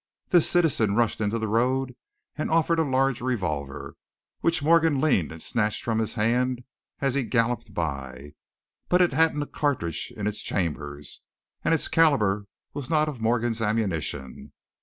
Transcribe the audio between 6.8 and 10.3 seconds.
as he galloped by. But it hadn't a cartridge in